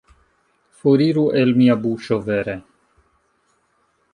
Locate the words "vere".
2.31-2.57